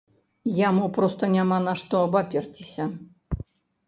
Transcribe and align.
Яму 0.59 0.85
проста 0.95 1.29
няма 1.33 1.57
на 1.65 1.73
што 1.81 1.99
абаперціся. 2.07 2.87